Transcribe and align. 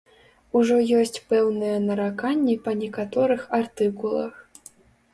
Ужо 0.59 0.77
ёсць 0.99 1.19
пэўныя 1.33 1.77
нараканні 1.85 2.57
па 2.67 2.77
некаторых 2.83 3.49
артыкулах. 3.63 4.35